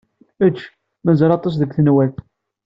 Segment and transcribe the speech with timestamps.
[0.45, 0.57] Ečč.
[1.05, 2.17] Mazal aṭas deg tenwalt.